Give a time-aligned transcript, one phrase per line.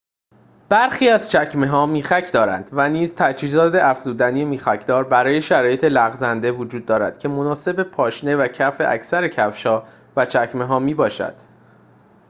[0.69, 7.17] برخی از چکمه‌ها میخک دارد و نیز تجهیزات افزودنی میخک‌دار برای شرایط لغزنده وجود دارد
[7.19, 11.35] که مناسب پاشنه و کف اکثر کفش‌ها و چکمه‌ها می‌باشد